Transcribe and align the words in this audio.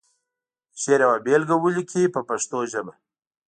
د 0.71 0.75
شعر 0.81 0.99
یوه 1.05 1.17
بېلګه 1.25 1.55
ولیکي 1.59 2.03
په 2.13 2.21
پښتو 2.29 2.57
ژبه. 2.71 2.93